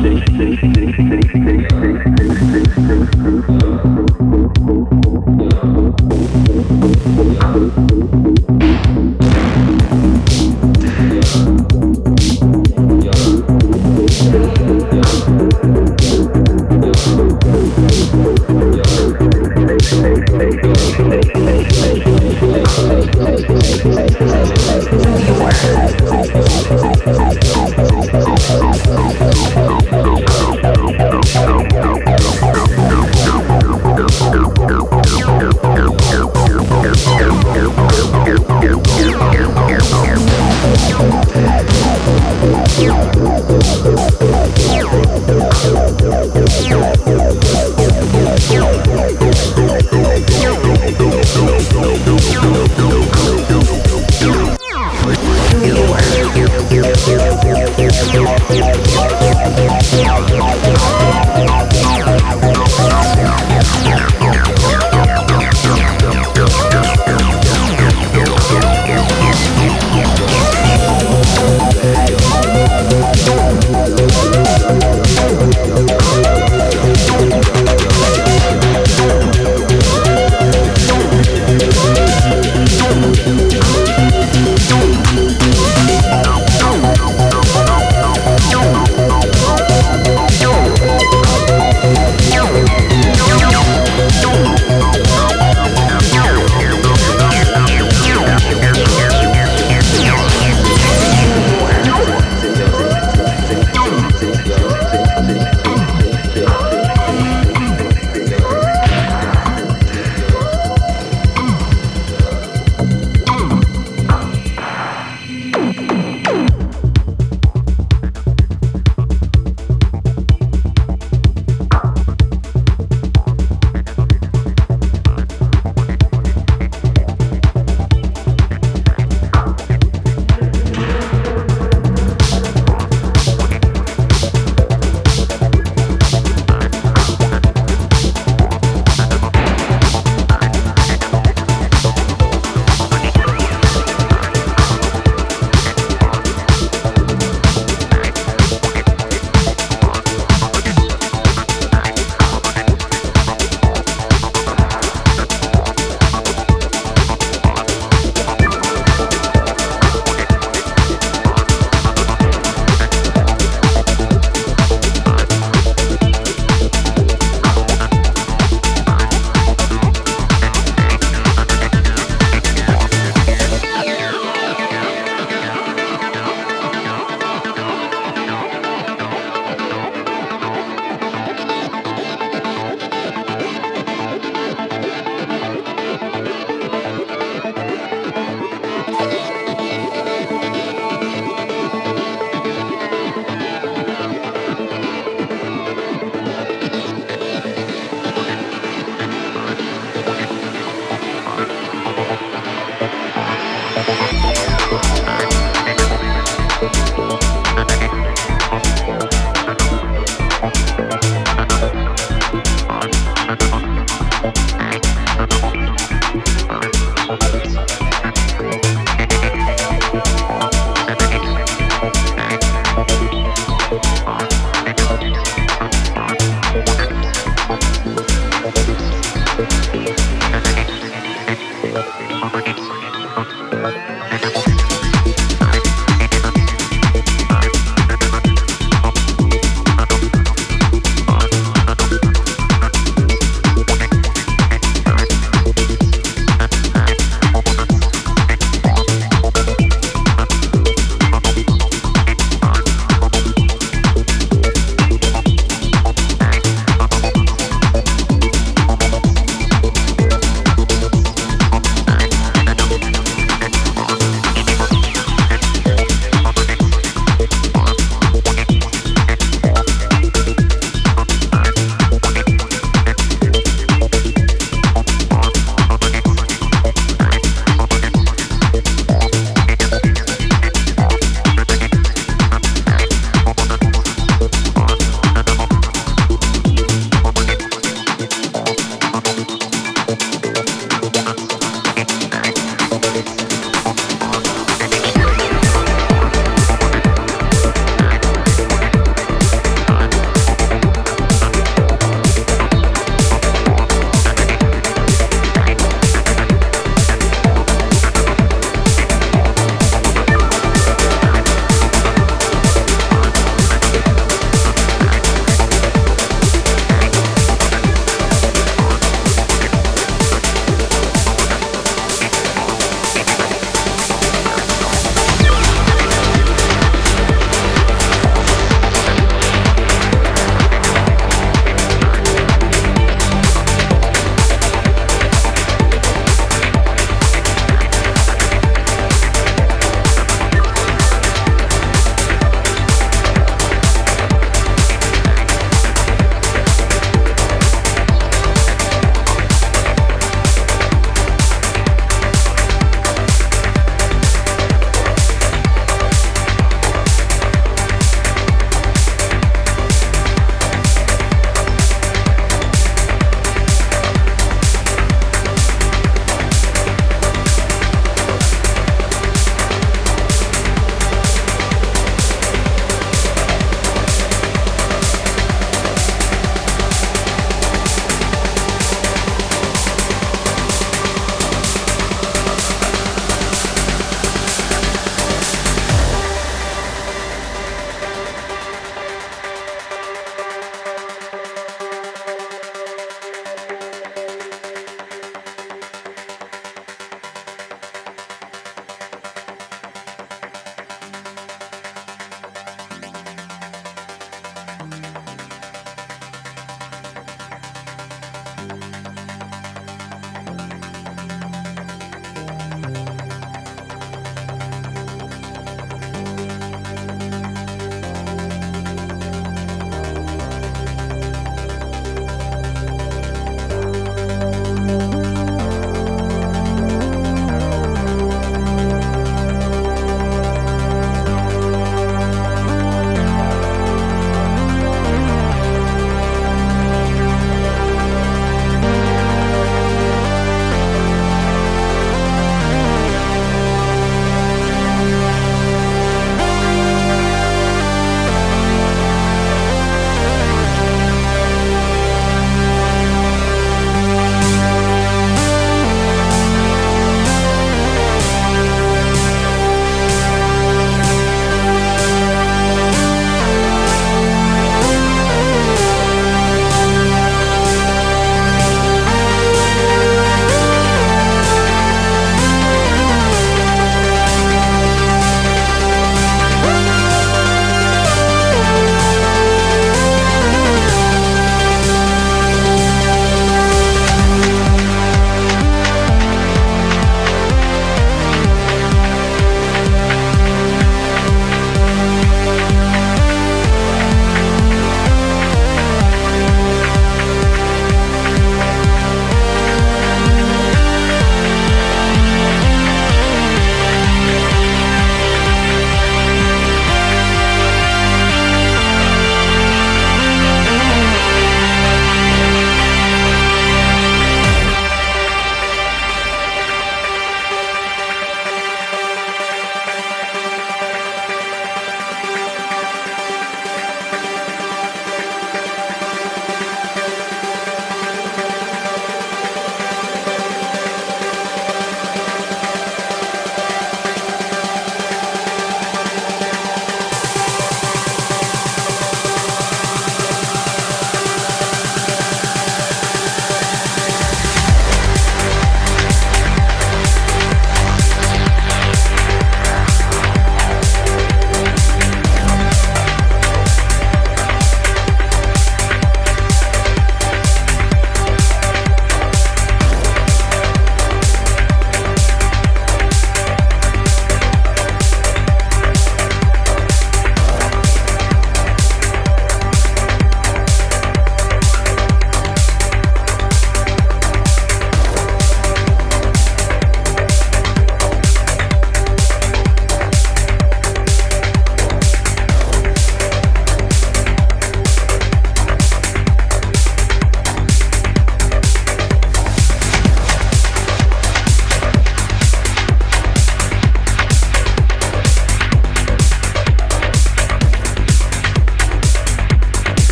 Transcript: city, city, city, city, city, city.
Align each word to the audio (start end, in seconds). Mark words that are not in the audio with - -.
city, 0.00 0.20
city, 0.38 0.56
city, 0.56 0.92
city, 0.92 1.22
city, 1.28 1.44
city. 1.68 1.81